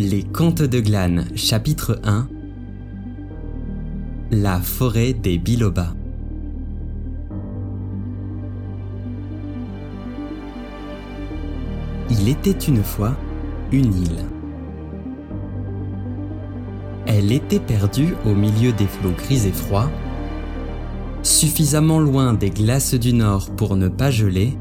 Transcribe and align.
Les 0.00 0.22
Contes 0.22 0.62
de 0.62 0.78
Glane, 0.78 1.24
chapitre 1.34 2.00
1 2.04 2.28
La 4.30 4.60
forêt 4.60 5.12
des 5.12 5.38
bilobas. 5.38 5.92
Il 12.10 12.28
était 12.28 12.52
une 12.52 12.84
fois 12.84 13.16
une 13.72 13.92
île. 13.92 14.24
Elle 17.06 17.32
était 17.32 17.58
perdue 17.58 18.14
au 18.24 18.36
milieu 18.36 18.70
des 18.70 18.86
flots 18.86 19.10
gris 19.10 19.48
et 19.48 19.52
froids, 19.52 19.90
suffisamment 21.24 21.98
loin 21.98 22.34
des 22.34 22.50
glaces 22.50 22.94
du 22.94 23.14
nord 23.14 23.50
pour 23.50 23.74
ne 23.74 23.88
pas 23.88 24.12
geler, 24.12 24.56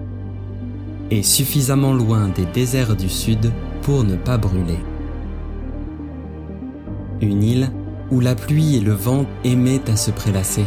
et 1.11 1.21
suffisamment 1.21 1.93
loin 1.93 2.27
des 2.27 2.45
déserts 2.45 2.95
du 2.95 3.07
sud 3.07 3.51
pour 3.83 4.03
ne 4.03 4.15
pas 4.15 4.39
brûler. 4.39 4.79
Une 7.21 7.41
île 7.41 7.71
où 8.11 8.19
la 8.19 8.35
pluie 8.35 8.75
et 8.75 8.79
le 8.79 8.93
vent 8.93 9.25
aimaient 9.43 9.89
à 9.89 9.95
se 9.95 10.11
prélasser. 10.11 10.65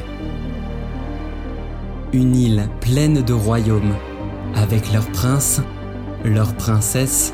Une 2.13 2.35
île 2.35 2.69
pleine 2.81 3.23
de 3.23 3.33
royaumes, 3.33 3.95
avec 4.55 4.93
leurs 4.93 5.07
princes, 5.13 5.61
leurs 6.25 6.55
princesses, 6.55 7.33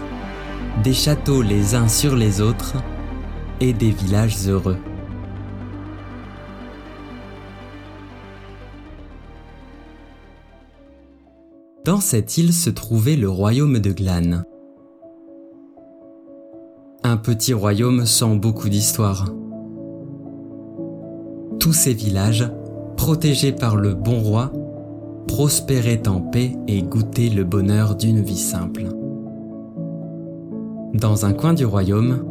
des 0.84 0.92
châteaux 0.92 1.40
les 1.40 1.74
uns 1.74 1.88
sur 1.88 2.14
les 2.14 2.42
autres 2.42 2.74
et 3.60 3.72
des 3.72 3.90
villages 3.90 4.46
heureux. 4.46 4.76
Dans 11.86 12.00
cette 12.00 12.36
île 12.36 12.52
se 12.52 12.68
trouvait 12.68 13.16
le 13.16 13.30
royaume 13.30 13.78
de 13.78 13.92
Glane. 13.92 14.44
Un 17.08 17.16
petit 17.16 17.54
royaume 17.54 18.04
sans 18.04 18.34
beaucoup 18.34 18.68
d'histoire. 18.68 19.26
Tous 21.60 21.72
ces 21.72 21.94
villages, 21.94 22.50
protégés 22.96 23.52
par 23.52 23.76
le 23.76 23.94
bon 23.94 24.18
roi, 24.18 24.50
prospéraient 25.28 26.08
en 26.08 26.20
paix 26.20 26.56
et 26.66 26.82
goûtaient 26.82 27.28
le 27.28 27.44
bonheur 27.44 27.94
d'une 27.94 28.22
vie 28.22 28.36
simple. 28.36 28.86
Dans 30.94 31.24
un 31.24 31.32
coin 31.32 31.54
du 31.54 31.64
royaume, 31.64 32.24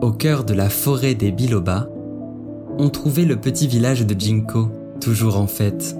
au 0.00 0.12
cœur 0.12 0.44
de 0.44 0.54
la 0.54 0.70
forêt 0.70 1.14
des 1.14 1.30
Bilobas, 1.30 1.86
on 2.78 2.88
trouvait 2.88 3.26
le 3.26 3.36
petit 3.36 3.66
village 3.66 4.06
de 4.06 4.18
Jinko, 4.18 4.70
toujours 5.02 5.38
en 5.38 5.46
fête. 5.46 5.94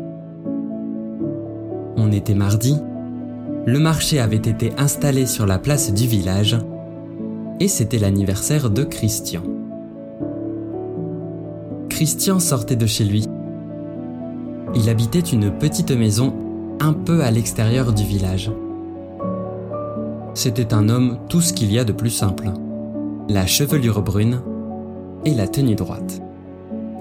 On 1.98 2.10
était 2.12 2.34
mardi, 2.34 2.76
le 3.66 3.78
marché 3.78 4.20
avait 4.20 4.36
été 4.36 4.72
installé 4.78 5.26
sur 5.26 5.44
la 5.44 5.58
place 5.58 5.92
du 5.92 6.06
village 6.06 6.56
et 7.60 7.68
c'était 7.68 7.98
l'anniversaire 7.98 8.70
de 8.70 8.84
Christian. 8.84 9.42
Christian 11.90 12.40
sortait 12.40 12.76
de 12.76 12.86
chez 12.86 13.04
lui. 13.04 13.26
Il 14.74 14.88
habitait 14.88 15.18
une 15.20 15.50
petite 15.50 15.92
maison 15.92 16.34
un 16.80 16.94
peu 16.94 17.22
à 17.22 17.30
l'extérieur 17.30 17.92
du 17.92 18.04
village. 18.04 18.50
C'était 20.32 20.72
un 20.72 20.88
homme 20.88 21.18
tout 21.28 21.42
ce 21.42 21.52
qu'il 21.52 21.70
y 21.70 21.78
a 21.78 21.84
de 21.84 21.92
plus 21.92 22.10
simple. 22.10 22.50
La 23.28 23.46
chevelure 23.46 24.00
brune 24.00 24.40
et 25.26 25.34
la 25.34 25.46
tenue 25.46 25.74
droite. 25.74 26.22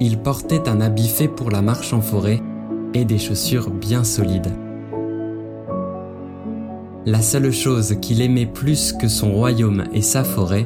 Il 0.02 0.20
portait 0.20 0.68
un 0.68 0.82
habit 0.82 1.08
fait 1.08 1.30
pour 1.30 1.50
la 1.50 1.62
marche 1.62 1.94
en 1.94 2.02
forêt 2.02 2.42
et 2.94 3.06
des 3.06 3.18
chaussures 3.18 3.70
bien 3.70 4.04
solides. 4.04 4.52
La 7.06 7.22
seule 7.22 7.52
chose 7.52 7.96
qu'il 8.02 8.22
aimait 8.22 8.46
plus 8.46 8.92
que 8.92 9.08
son 9.08 9.32
royaume 9.32 9.86
et 9.94 10.02
sa 10.02 10.26
forêt, 10.26 10.66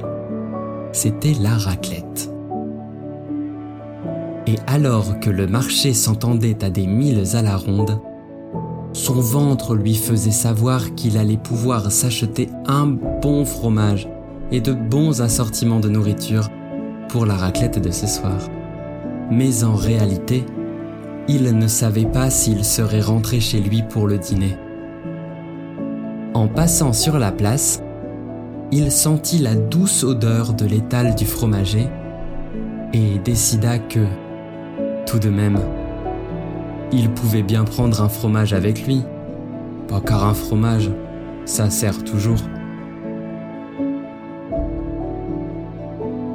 c'était 0.91 1.35
la 1.39 1.55
raclette. 1.55 2.31
Et 4.47 4.55
alors 4.65 5.19
que 5.19 5.29
le 5.29 5.45
marché 5.45 5.93
s'entendait 5.93 6.63
à 6.63 6.71
des 6.71 6.87
milles 6.87 7.23
à 7.35 7.43
la 7.43 7.55
ronde, 7.55 7.99
son 8.93 9.13
ventre 9.13 9.75
lui 9.75 9.95
faisait 9.95 10.31
savoir 10.31 10.95
qu'il 10.95 11.17
allait 11.17 11.37
pouvoir 11.37 11.91
s'acheter 11.91 12.49
un 12.65 12.87
bon 12.87 13.45
fromage 13.45 14.09
et 14.51 14.59
de 14.59 14.73
bons 14.73 15.21
assortiments 15.21 15.79
de 15.79 15.89
nourriture 15.89 16.49
pour 17.09 17.27
la 17.27 17.35
raclette 17.35 17.79
de 17.79 17.91
ce 17.91 18.07
soir. 18.07 18.39
Mais 19.29 19.63
en 19.63 19.75
réalité, 19.75 20.45
il 21.27 21.57
ne 21.57 21.67
savait 21.67 22.05
pas 22.05 22.29
s'il 22.31 22.65
serait 22.65 23.01
rentré 23.01 23.39
chez 23.39 23.59
lui 23.59 23.83
pour 23.83 24.07
le 24.07 24.17
dîner. 24.17 24.57
En 26.33 26.47
passant 26.47 26.93
sur 26.93 27.19
la 27.19 27.31
place, 27.31 27.83
il 28.71 28.91
sentit 28.91 29.37
la 29.37 29.53
douce 29.53 30.03
odeur 30.03 30.53
de 30.53 30.65
l'étal 30.65 31.13
du 31.13 31.25
fromager 31.25 31.87
et 32.91 33.19
décida 33.19 33.77
que, 33.77 33.99
tout 35.05 35.19
de 35.19 35.29
même, 35.29 35.59
il 36.91 37.11
pouvait 37.11 37.43
bien 37.43 37.65
prendre 37.65 38.01
un 38.01 38.09
fromage 38.09 38.53
avec 38.53 38.87
lui. 38.87 39.03
Pas 39.87 40.01
car 40.01 40.25
un 40.25 40.33
fromage, 40.33 40.89
ça 41.45 41.69
sert 41.69 42.03
toujours. 42.03 42.41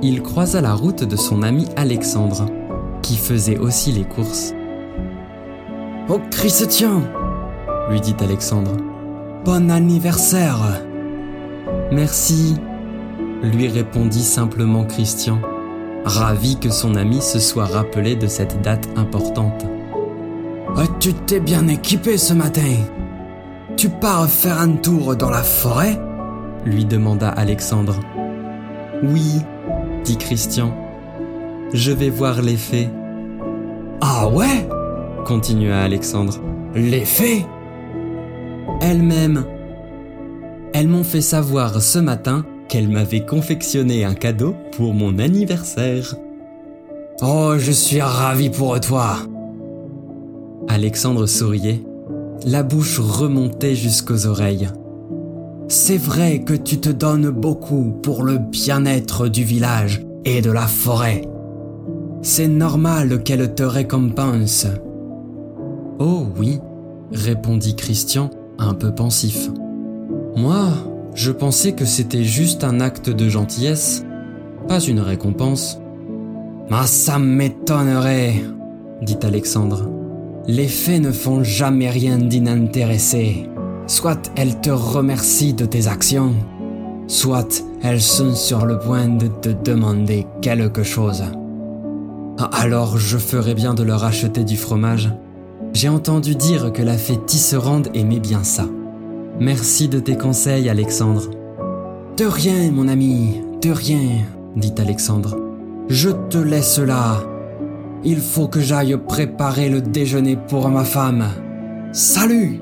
Il 0.00 0.22
croisa 0.22 0.60
la 0.60 0.74
route 0.74 1.02
de 1.02 1.16
son 1.16 1.42
ami 1.42 1.66
Alexandre, 1.74 2.46
qui 3.02 3.16
faisait 3.16 3.58
aussi 3.58 3.90
les 3.90 4.04
courses. 4.04 4.54
Oh 6.08 6.20
Christian 6.30 7.02
lui 7.90 8.00
dit 8.00 8.14
Alexandre. 8.20 8.87
Bon 9.50 9.70
anniversaire 9.70 10.82
Merci, 11.90 12.56
lui 13.42 13.66
répondit 13.66 14.22
simplement 14.22 14.84
Christian, 14.84 15.40
ravi 16.04 16.58
que 16.60 16.68
son 16.68 16.96
ami 16.96 17.22
se 17.22 17.38
soit 17.38 17.64
rappelé 17.64 18.14
de 18.14 18.26
cette 18.26 18.60
date 18.60 18.86
importante. 18.96 19.64
Oh, 20.76 20.82
tu 21.00 21.14
t'es 21.14 21.40
bien 21.40 21.66
équipé 21.66 22.18
ce 22.18 22.34
matin 22.34 22.74
Tu 23.78 23.88
pars 23.88 24.28
faire 24.28 24.60
un 24.60 24.72
tour 24.72 25.16
dans 25.16 25.30
la 25.30 25.42
forêt? 25.42 25.98
lui 26.66 26.84
demanda 26.84 27.30
Alexandre. 27.30 28.00
Oui, 29.02 29.40
dit 30.04 30.18
Christian. 30.18 30.76
Je 31.72 31.90
vais 31.90 32.10
voir 32.10 32.42
les 32.42 32.58
fées. 32.58 32.90
Ah 34.02 34.28
ouais? 34.28 34.68
continua 35.24 35.78
Alexandre. 35.78 36.34
Les 36.74 37.06
fées? 37.06 37.46
Elles-mêmes. 38.80 39.44
Elles 40.72 40.88
m'ont 40.88 41.04
fait 41.04 41.20
savoir 41.20 41.80
ce 41.82 41.98
matin 41.98 42.44
qu'elles 42.68 42.88
m'avaient 42.88 43.24
confectionné 43.24 44.04
un 44.04 44.14
cadeau 44.14 44.54
pour 44.72 44.94
mon 44.94 45.18
anniversaire. 45.18 46.14
Oh, 47.22 47.54
je 47.58 47.72
suis 47.72 48.00
ravi 48.00 48.50
pour 48.50 48.78
toi. 48.80 49.16
Alexandre 50.68 51.26
souriait, 51.26 51.82
la 52.46 52.62
bouche 52.62 53.00
remontait 53.00 53.74
jusqu'aux 53.74 54.26
oreilles. 54.26 54.68
C'est 55.68 55.98
vrai 55.98 56.40
que 56.40 56.54
tu 56.54 56.78
te 56.78 56.88
donnes 56.88 57.30
beaucoup 57.30 57.92
pour 58.02 58.22
le 58.22 58.38
bien-être 58.38 59.28
du 59.28 59.44
village 59.44 60.02
et 60.24 60.40
de 60.40 60.50
la 60.50 60.66
forêt. 60.66 61.22
C'est 62.22 62.48
normal 62.48 63.22
qu'elle 63.22 63.54
te 63.54 63.62
récompense. 63.62 64.66
Oh 65.98 66.26
oui, 66.38 66.60
répondit 67.12 67.74
Christian 67.74 68.30
un 68.58 68.74
peu 68.74 68.94
pensif. 68.94 69.50
Moi, 70.36 70.68
je 71.14 71.32
pensais 71.32 71.72
que 71.72 71.84
c'était 71.84 72.24
juste 72.24 72.64
un 72.64 72.80
acte 72.80 73.10
de 73.10 73.28
gentillesse, 73.28 74.04
pas 74.66 74.80
une 74.80 75.00
récompense. 75.00 75.80
Ah, 76.70 76.86
ça 76.86 77.18
m'étonnerait, 77.18 78.34
dit 79.02 79.18
Alexandre. 79.22 79.88
Les 80.46 80.68
fées 80.68 80.98
ne 80.98 81.12
font 81.12 81.42
jamais 81.42 81.90
rien 81.90 82.18
d'inintéressé. 82.18 83.48
Soit 83.86 84.30
elles 84.36 84.60
te 84.60 84.70
remercient 84.70 85.54
de 85.54 85.64
tes 85.64 85.86
actions, 85.86 86.34
soit 87.06 87.64
elles 87.82 88.02
sont 88.02 88.34
sur 88.34 88.66
le 88.66 88.78
point 88.78 89.08
de 89.08 89.28
te 89.28 89.48
demander 89.48 90.26
quelque 90.42 90.82
chose. 90.82 91.24
Ah, 92.38 92.50
alors 92.52 92.98
je 92.98 93.18
ferais 93.18 93.54
bien 93.54 93.74
de 93.74 93.82
leur 93.82 94.04
acheter 94.04 94.44
du 94.44 94.56
fromage. 94.56 95.10
J'ai 95.80 95.88
entendu 95.88 96.34
dire 96.34 96.72
que 96.72 96.82
la 96.82 96.98
fée 96.98 97.16
Tisserande 97.24 97.86
aimait 97.94 98.18
bien 98.18 98.42
ça. 98.42 98.64
Merci 99.38 99.88
de 99.88 100.00
tes 100.00 100.16
conseils, 100.16 100.68
Alexandre. 100.68 101.30
De 102.16 102.24
rien, 102.24 102.72
mon 102.72 102.88
ami, 102.88 103.42
de 103.62 103.70
rien, 103.70 104.24
dit 104.56 104.74
Alexandre. 104.76 105.38
Je 105.88 106.10
te 106.30 106.38
laisse 106.38 106.80
là. 106.80 107.22
Il 108.02 108.18
faut 108.18 108.48
que 108.48 108.58
j'aille 108.58 108.96
préparer 109.06 109.68
le 109.68 109.80
déjeuner 109.80 110.36
pour 110.48 110.68
ma 110.68 110.82
femme. 110.82 111.28
Salut 111.92 112.60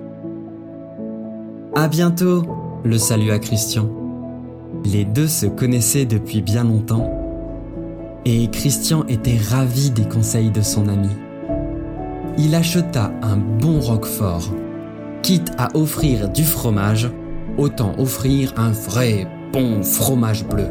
À 1.75 1.89
bientôt, 1.89 2.45
le 2.85 2.99
salua 2.99 3.39
Christian. 3.39 3.89
Les 4.85 5.07
deux 5.07 5.29
se 5.29 5.47
connaissaient 5.47 6.05
depuis 6.05 6.43
bien 6.43 6.65
longtemps 6.65 7.11
et 8.27 8.49
Christian 8.49 9.07
était 9.09 9.39
ravi 9.39 9.91
des 9.91 10.07
conseils 10.07 10.51
de 10.51 10.61
son 10.61 10.87
ami 10.87 11.09
il 12.39 12.55
acheta 12.55 13.13
un 13.23 13.37
bon 13.37 13.81
roquefort. 13.81 14.51
Quitte 15.23 15.53
à 15.59 15.77
offrir 15.77 16.29
du 16.29 16.45
fromage, 16.45 17.11
autant 17.59 17.93
offrir 17.99 18.53
un 18.57 18.71
vrai 18.71 19.27
bon 19.53 19.83
fromage 19.83 20.47
bleu. 20.47 20.69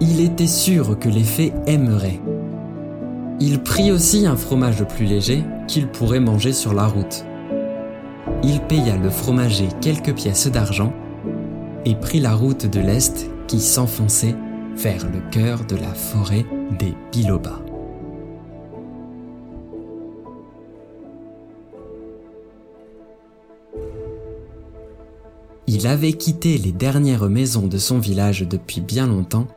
Il 0.00 0.20
était 0.20 0.46
sûr 0.46 0.98
que 0.98 1.08
les 1.08 1.22
fées 1.22 1.52
aimeraient. 1.66 2.20
Il 3.40 3.60
prit 3.60 3.90
aussi 3.90 4.26
un 4.26 4.36
fromage 4.36 4.84
plus 4.84 5.06
léger 5.06 5.44
qu'il 5.68 5.88
pourrait 5.88 6.20
manger 6.20 6.52
sur 6.52 6.74
la 6.74 6.86
route. 6.86 7.24
Il 8.42 8.60
paya 8.60 8.96
le 8.96 9.10
fromager 9.10 9.68
quelques 9.80 10.14
pièces 10.14 10.48
d'argent 10.48 10.92
et 11.84 11.94
prit 11.94 12.20
la 12.20 12.34
route 12.34 12.66
de 12.66 12.80
l'Est 12.80 13.30
qui 13.46 13.60
s'enfonçait 13.60 14.34
vers 14.76 15.04
le 15.10 15.20
cœur 15.30 15.64
de 15.64 15.76
la 15.76 15.94
forêt 15.94 16.44
des 16.78 16.94
Bilobas. 17.12 17.63
Il 25.74 25.88
avait 25.88 26.12
quitté 26.12 26.56
les 26.56 26.70
dernières 26.70 27.28
maisons 27.28 27.66
de 27.66 27.78
son 27.78 27.98
village 27.98 28.46
depuis 28.48 28.80
bien 28.80 29.08
longtemps 29.08 29.48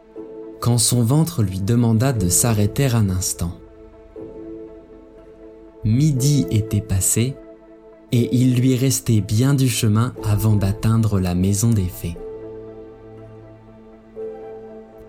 quand 0.60 0.80
son 0.80 1.04
ventre 1.04 1.44
lui 1.44 1.62
demanda 1.62 2.12
de 2.12 2.28
s'arrêter 2.28 2.88
un 2.88 3.12
instant. 3.12 3.52
Midi 5.84 6.48
était 6.50 6.82
passé 6.82 7.36
et 8.12 8.36
il 8.36 8.56
lui 8.56 8.76
restait 8.76 9.22
bien 9.22 9.54
du 9.54 9.70
chemin 9.70 10.16
avant 10.24 10.56
d'atteindre 10.56 11.20
la 11.20 11.36
maison 11.36 11.70
des 11.70 11.86
fées. 11.86 12.18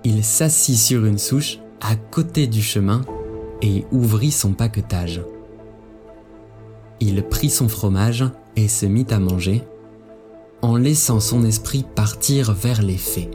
Il 0.05 0.23
s'assit 0.23 0.77
sur 0.77 1.07
une 1.07 1.17
souche 1.17 1.59
à 1.81 1.97
côté 1.97 2.47
du 2.47 2.61
chemin 2.61 3.01
et 3.63 3.87
ouvrit 3.93 4.31
son 4.31 4.53
paquetage. 4.53 5.23
Il 7.01 7.23
prit 7.23 7.49
son 7.49 7.71
fromage 7.71 8.27
et 8.57 8.69
se 8.69 8.85
mit 8.85 9.07
à 9.09 9.19
manger, 9.19 9.63
en 10.63 10.77
laissant 10.77 11.21
son 11.21 11.45
esprit 11.45 11.85
partir 11.95 12.53
vers 12.53 12.83
les 12.83 12.97
fées. 12.97 13.31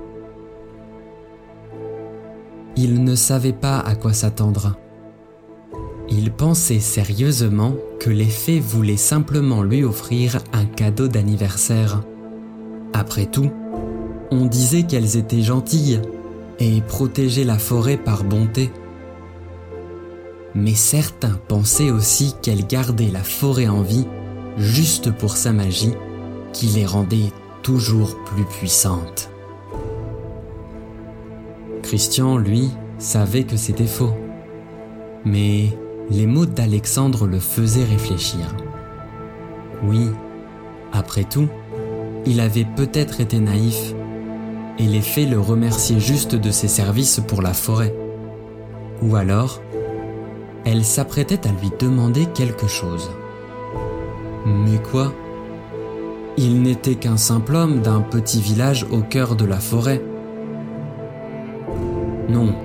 Il 2.75 3.03
ne 3.03 3.15
savait 3.15 3.53
pas 3.53 3.79
à 3.79 3.95
quoi 3.95 4.13
s'attendre. 4.13 4.75
Il 6.09 6.31
pensait 6.31 6.79
sérieusement 6.79 7.75
que 7.99 8.09
les 8.09 8.25
fées 8.25 8.59
voulaient 8.59 8.97
simplement 8.97 9.63
lui 9.63 9.83
offrir 9.83 10.39
un 10.51 10.65
cadeau 10.65 11.07
d'anniversaire. 11.07 12.01
Après 12.93 13.25
tout, 13.25 13.51
on 14.31 14.45
disait 14.45 14.83
qu'elles 14.83 15.17
étaient 15.17 15.41
gentilles 15.41 16.01
et 16.59 16.81
protégeaient 16.81 17.45
la 17.45 17.57
forêt 17.57 17.97
par 17.97 18.23
bonté. 18.23 18.71
Mais 20.55 20.75
certains 20.75 21.39
pensaient 21.47 21.91
aussi 21.91 22.35
qu'elles 22.41 22.67
gardaient 22.67 23.11
la 23.11 23.23
forêt 23.23 23.67
en 23.67 23.81
vie 23.81 24.07
juste 24.57 25.11
pour 25.11 25.37
sa 25.37 25.53
magie 25.53 25.93
qui 26.53 26.67
les 26.67 26.85
rendait 26.85 27.31
toujours 27.61 28.15
plus 28.23 28.45
puissantes. 28.45 29.29
Christian, 31.81 32.37
lui, 32.37 32.69
savait 32.97 33.43
que 33.43 33.57
c'était 33.57 33.85
faux. 33.85 34.13
Mais 35.25 35.69
les 36.09 36.25
mots 36.25 36.45
d'Alexandre 36.45 37.27
le 37.27 37.39
faisaient 37.39 37.83
réfléchir. 37.83 38.55
Oui, 39.83 40.09
après 40.91 41.23
tout, 41.23 41.49
il 42.25 42.39
avait 42.39 42.65
peut-être 42.75 43.19
été 43.19 43.39
naïf, 43.39 43.93
et 44.79 44.83
les 44.83 45.01
fées 45.01 45.25
le 45.25 45.39
remerciaient 45.39 45.99
juste 45.99 46.35
de 46.35 46.51
ses 46.51 46.67
services 46.67 47.21
pour 47.27 47.41
la 47.41 47.53
forêt. 47.53 47.93
Ou 49.01 49.15
alors, 49.15 49.61
elle 50.65 50.85
s'apprêtait 50.85 51.47
à 51.47 51.51
lui 51.51 51.71
demander 51.77 52.25
quelque 52.27 52.67
chose. 52.67 53.11
Mais 54.45 54.77
quoi? 54.91 55.13
Il 56.37 56.63
n'était 56.63 56.95
qu'un 56.95 57.17
simple 57.17 57.55
homme 57.55 57.81
d'un 57.81 58.01
petit 58.01 58.41
village 58.41 58.87
au 58.91 59.01
cœur 59.01 59.35
de 59.35 59.45
la 59.45 59.59
forêt. 59.59 60.01
Non, 62.27 62.55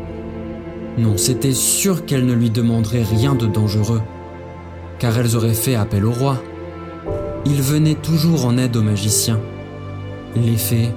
non, 0.96 1.16
c'était 1.16 1.52
sûr 1.52 2.06
qu'elles 2.06 2.24
ne 2.24 2.32
lui 2.32 2.50
demanderaient 2.50 3.02
rien 3.02 3.34
de 3.34 3.46
dangereux, 3.46 4.00
car 4.98 5.18
elles 5.18 5.36
auraient 5.36 5.52
fait 5.52 5.74
appel 5.74 6.06
au 6.06 6.12
roi. 6.12 6.42
Il 7.44 7.60
venait 7.60 7.94
toujours 7.94 8.46
en 8.46 8.56
aide 8.56 8.76
aux 8.76 8.82
magiciens. 8.82 9.38
Les 10.34 10.56
fées, 10.56 10.90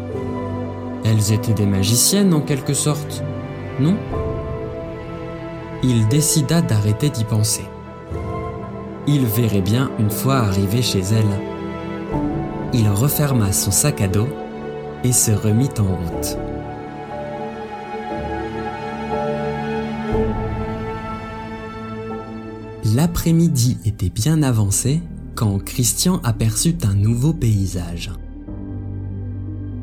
elles 1.03 1.33
étaient 1.33 1.53
des 1.53 1.65
magiciennes 1.65 2.33
en 2.33 2.41
quelque 2.41 2.73
sorte, 2.73 3.23
non? 3.79 3.95
Il 5.83 6.07
décida 6.07 6.61
d'arrêter 6.61 7.09
d'y 7.09 7.25
penser. 7.25 7.65
Il 9.07 9.25
verrait 9.25 9.61
bien 9.61 9.91
une 9.99 10.11
fois 10.11 10.37
arrivé 10.37 10.81
chez 10.81 10.99
elle. 10.99 12.40
Il 12.73 12.87
referma 12.87 13.51
son 13.51 13.71
sac 13.71 13.99
à 14.01 14.07
dos 14.07 14.29
et 15.03 15.11
se 15.11 15.31
remit 15.31 15.69
en 15.77 15.95
route. 15.95 16.37
L'après-midi 22.95 23.77
était 23.85 24.09
bien 24.09 24.41
avancé 24.41 25.01
quand 25.35 25.59
Christian 25.59 26.21
aperçut 26.23 26.77
un 26.83 26.93
nouveau 26.93 27.33
paysage. 27.33 28.11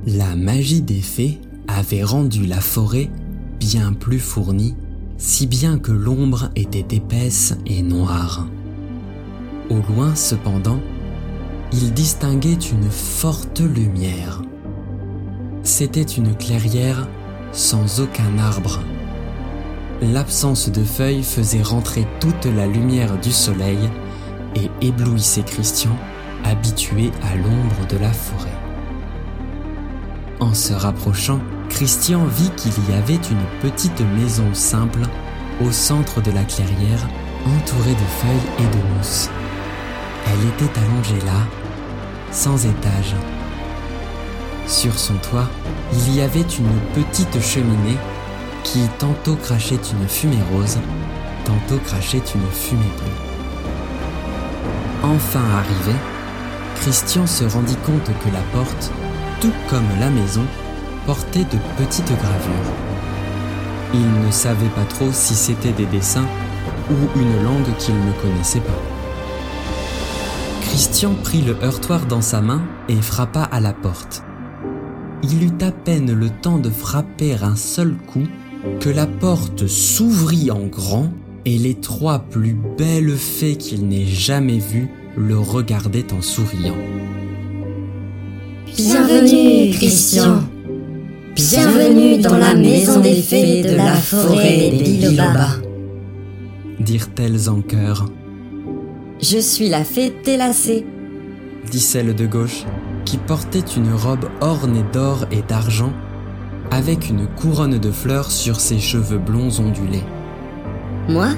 La 0.07 0.35
magie 0.37 0.81
des 0.81 1.03
fées 1.03 1.41
avait 1.67 2.03
rendu 2.03 2.47
la 2.47 2.61
forêt 2.61 3.11
bien 3.61 3.93
plus 3.93 4.19
fournie, 4.19 4.75
si 5.19 5.47
bien 5.47 5.79
que 5.79 5.93
l'ombre 5.93 6.51
était 6.57 6.97
épaisse 6.97 7.55
et 7.67 7.83
noire. 7.83 8.47
Au 9.69 9.77
loin 9.93 10.15
cependant, 10.15 10.81
il 11.73 11.93
distinguait 11.93 12.55
une 12.55 12.91
forte 12.91 13.61
lumière. 13.61 14.43
C'était 15.63 16.03
une 16.03 16.35
clairière 16.35 17.07
sans 17.53 18.01
aucun 18.01 18.39
arbre 18.39 18.81
L'absence 20.01 20.71
de 20.71 20.85
feuilles 20.85 21.25
faisait 21.25 21.63
rentrer 21.63 22.07
toute 22.21 22.47
la 22.47 22.67
lumière 22.69 23.19
du 23.19 23.33
soleil 23.33 23.91
et 24.55 24.71
éblouissait 24.87 25.43
Christian, 25.43 25.91
habitué 26.45 27.11
à 27.23 27.35
l'ombre 27.35 27.87
de 27.89 27.97
la 27.99 28.13
forêt. 28.13 28.49
En 30.39 30.55
se 30.55 30.73
rapprochant, 30.73 31.41
Christian 31.69 32.25
vit 32.27 32.51
qu'il 32.51 32.73
y 32.89 32.97
avait 32.97 33.15
une 33.15 33.45
petite 33.61 34.01
maison 34.17 34.55
simple 34.55 35.01
au 35.67 35.73
centre 35.73 36.23
de 36.23 36.31
la 36.31 36.45
clairière, 36.45 37.09
entourée 37.45 37.91
de 37.91 37.97
feuilles 37.97 38.53
et 38.61 38.77
de 38.77 38.97
mousse. 38.97 39.29
Elle 40.31 40.49
était 40.49 40.79
allongée 40.81 41.25
là, 41.25 41.47
sans 42.31 42.67
étage. 42.67 43.15
Sur 44.67 44.99
son 44.99 45.15
toit, 45.15 45.49
il 45.93 46.15
y 46.15 46.21
avait 46.21 46.41
une 46.41 46.79
petite 46.95 47.41
cheminée 47.41 47.97
qui 48.63 48.87
tantôt 48.99 49.37
crachait 49.37 49.77
une 49.77 50.07
fumée 50.07 50.43
rose, 50.53 50.79
tantôt 51.45 51.81
crachait 51.85 52.19
une 52.19 52.51
fumée 52.53 52.93
bleue. 52.99 53.29
Enfin 55.03 55.41
arrivé, 55.57 55.97
Christian 56.77 57.27
se 57.27 57.45
rendit 57.45 57.79
compte 57.87 58.05
que 58.05 58.33
la 58.33 58.43
porte, 58.53 58.93
tout 59.41 59.53
comme 59.71 59.89
la 59.99 60.11
maison, 60.11 60.45
portait 61.07 61.45
de 61.45 61.59
petites 61.79 62.09
gravures. 62.09 62.73
Il 63.95 64.27
ne 64.27 64.31
savait 64.31 64.69
pas 64.77 64.85
trop 64.85 65.11
si 65.11 65.35
c'était 65.35 65.73
des 65.73 65.87
dessins 65.87 66.27
ou 66.91 67.19
une 67.19 67.43
langue 67.43 67.75
qu'il 67.79 67.95
ne 67.95 68.13
connaissait 68.13 68.61
pas. 68.61 68.88
Christian 70.79 71.15
prit 71.25 71.43
le 71.43 71.57
heurtoir 71.61 72.07
dans 72.07 72.21
sa 72.21 72.41
main 72.41 72.63
et 72.89 72.95
frappa 72.95 73.43
à 73.43 73.59
la 73.59 73.73
porte. 73.73 74.23
Il 75.25 75.43
eut 75.43 75.65
à 75.65 75.73
peine 75.73 76.13
le 76.13 76.31
temps 76.31 76.61
de 76.61 76.71
frapper 76.71 77.35
un 77.43 77.57
seul 77.57 77.97
coup 78.07 78.29
que 78.79 78.89
la 78.89 79.09
porte 79.09 79.67
s'ouvrit 79.67 80.53
en 80.53 80.67
grand 80.67 81.11
et 81.45 81.59
les 81.59 81.75
trois 81.75 82.21
plus 82.21 82.57
belles 82.79 83.17
fées 83.17 83.57
qu'il 83.57 83.89
n'ait 83.89 84.07
jamais 84.07 84.59
vues 84.59 84.89
le 85.17 85.37
regardaient 85.37 86.13
en 86.13 86.23
souriant. 86.23 86.77
Bienvenue, 88.77 89.73
Christian. 89.73 90.45
Bienvenue 91.35 92.19
dans 92.19 92.37
la 92.37 92.55
maison 92.55 93.01
des 93.01 93.21
fées 93.21 93.63
de 93.65 93.75
la 93.75 93.95
forêt 93.95 94.71
des 94.71 94.85
Bilobas. 94.85 95.57
Dirent-elles 96.79 97.51
en 97.51 97.63
chœur. 97.63 98.09
Je 99.21 99.39
suis 99.39 99.69
la 99.69 99.83
fée 99.83 100.13
Télacée, 100.23 100.87
dit 101.69 101.81
celle 101.81 102.15
de 102.15 102.25
gauche, 102.25 102.65
qui 103.05 103.17
portait 103.17 103.65
une 103.77 103.93
robe 103.93 104.27
ornée 104.41 104.85
d'or 104.93 105.27
et 105.33 105.43
d'argent 105.43 105.93
avec 106.71 107.09
une 107.09 107.27
couronne 107.27 107.79
de 107.79 107.91
fleurs 107.91 108.31
sur 108.31 108.61
ses 108.61 108.79
cheveux 108.79 109.19
blonds 109.19 109.59
ondulés. 109.59 110.05
Moi, 111.09 111.31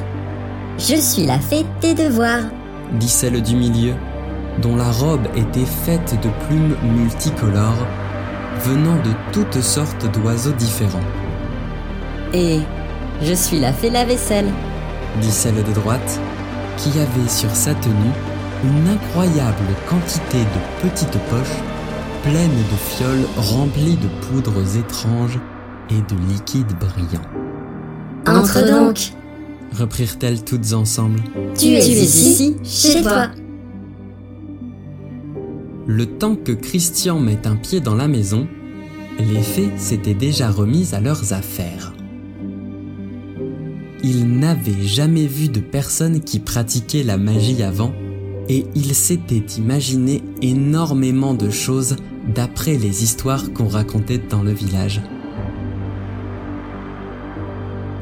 je 0.77 0.97
suis 0.97 1.25
la 1.25 1.39
fée 1.39 1.65
des 1.81 1.95
devoirs, 1.95 2.43
dit 2.99 3.09
celle 3.09 3.41
du 3.41 3.57
milieu, 3.57 3.95
dont 4.61 4.77
la 4.77 4.91
robe 4.91 5.27
était 5.35 5.65
faite 5.65 6.19
de 6.23 6.29
plumes 6.47 6.77
multicolores 6.83 7.87
venant 8.63 8.97
de 8.97 9.13
toutes 9.33 9.63
sortes 9.63 10.05
d'oiseaux 10.13 10.53
différents. 10.53 11.01
Et 12.35 12.59
je 13.23 13.33
suis 13.33 13.59
la 13.59 13.73
fée 13.73 13.89
la 13.89 14.05
vaisselle, 14.05 14.51
dit 15.23 15.31
celle 15.31 15.65
de 15.65 15.73
droite, 15.73 16.21
qui 16.83 16.99
avait 16.99 17.29
sur 17.29 17.55
sa 17.55 17.75
tenue 17.75 18.15
une 18.65 18.89
incroyable 18.89 19.57
quantité 19.89 20.39
de 20.39 20.89
petites 20.89 21.19
poches 21.31 21.63
pleine 22.23 22.51
de 22.51 22.77
fioles 22.77 23.27
remplies 23.37 23.97
de 23.97 24.09
poudres 24.27 24.77
étranges 24.77 25.39
et 25.91 26.01
de 26.15 26.21
liquide 26.33 26.73
brillant. 26.79 27.25
Entre 28.27 28.67
donc, 28.67 29.13
reprirent-elles 29.79 30.45
toutes 30.45 30.73
ensemble. 30.73 31.21
tu 31.59 31.67
es 31.67 31.87
ici, 31.87 32.57
chez 32.63 33.03
toi. 33.03 33.29
Le 35.87 36.07
temps 36.07 36.37
que 36.37 36.53
Christian 36.53 37.19
met 37.19 37.47
un 37.47 37.57
pied 37.57 37.81
dans 37.81 37.95
la 37.95 38.07
maison, 38.07 38.47
les 39.19 39.43
fées 39.43 39.71
s'étaient 39.77 40.15
déjà 40.15 40.51
remises 40.51 40.95
à 40.95 41.01
leurs 41.01 41.33
affaires. 41.33 41.93
Ils 44.03 44.27
n'avaient 44.27 44.83
jamais 44.83 45.27
vu 45.27 45.49
de 45.49 45.61
personne 45.61 46.21
qui 46.21 46.39
pratiquait 46.39 47.03
la 47.03 47.19
magie 47.19 47.63
avant 47.63 47.93
et 48.49 48.67
ils 48.75 48.95
s'étaient 48.95 49.45
imaginé 49.59 50.23
énormément 50.41 51.35
de 51.35 51.51
choses 51.51 51.97
d'après 52.35 52.77
les 52.77 53.05
histoires 53.05 53.53
qu'on 53.53 53.69
racontait 53.69 54.19
dans 54.19 54.43
le 54.43 54.53
village. 54.53 55.03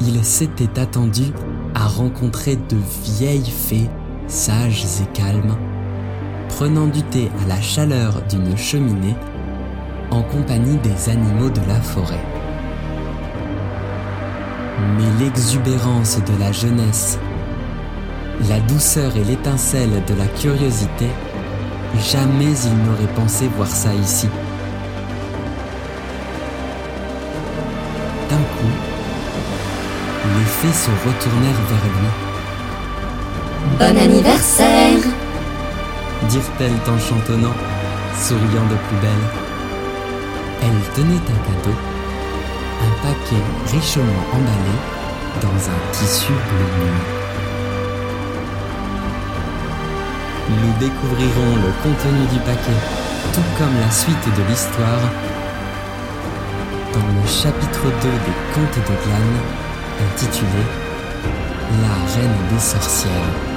Ils 0.00 0.24
s'étaient 0.24 0.78
attendus 0.78 1.32
à 1.74 1.86
rencontrer 1.86 2.56
de 2.56 2.76
vieilles 3.04 3.50
fées 3.50 3.88
sages 4.28 4.84
et 5.02 5.12
calmes, 5.12 5.56
prenant 6.48 6.86
du 6.86 7.02
thé 7.02 7.28
à 7.44 7.48
la 7.48 7.60
chaleur 7.60 8.22
d'une 8.28 8.56
cheminée 8.56 9.16
en 10.10 10.22
compagnie 10.22 10.78
des 10.78 11.10
animaux 11.10 11.50
de 11.50 11.60
la 11.66 11.80
forêt. 11.80 12.47
Mais 14.96 15.24
l'exubérance 15.24 16.18
de 16.24 16.38
la 16.38 16.52
jeunesse, 16.52 17.18
la 18.48 18.60
douceur 18.60 19.16
et 19.16 19.24
l'étincelle 19.24 20.02
de 20.06 20.14
la 20.14 20.26
curiosité, 20.26 21.08
jamais 22.12 22.52
il 22.64 22.76
n'aurait 22.84 23.14
pensé 23.14 23.48
voir 23.56 23.68
ça 23.68 23.92
ici. 23.94 24.28
D'un 28.30 28.36
coup, 28.36 28.74
les 30.36 30.44
fées 30.44 30.72
se 30.72 30.90
retournèrent 30.90 31.62
vers 31.68 31.84
lui, 31.84 32.28
Bon 33.78 33.96
anniversaire 33.96 34.98
dirent-elles 36.28 36.90
en 36.92 36.98
chantonnant, 36.98 37.54
souriant 38.16 38.66
de 38.70 38.76
plus 38.86 38.96
belle. 39.00 39.26
Elles 40.62 40.94
tenaient 40.94 41.14
un 41.14 41.40
cadeau, 41.46 41.76
un 42.80 42.92
paquet 43.02 43.42
richement 43.72 44.20
emballé 44.32 44.76
dans 45.40 45.48
un 45.48 45.92
tissu 45.92 46.32
bleu. 46.32 47.18
Nous 50.50 50.72
découvrirons 50.80 51.56
le 51.56 51.72
contenu 51.82 52.26
du 52.32 52.40
paquet, 52.40 52.80
tout 53.32 53.48
comme 53.58 53.74
la 53.80 53.90
suite 53.90 54.36
de 54.36 54.42
l'histoire, 54.48 55.04
dans 56.92 57.20
le 57.20 57.26
chapitre 57.26 57.84
2 57.84 57.90
des 57.90 58.36
Contes 58.54 58.78
de 58.78 58.94
Glane, 59.04 59.38
intitulé 60.10 60.62
La 61.82 62.14
Reine 62.14 62.38
des 62.50 62.60
Sorcières. 62.60 63.47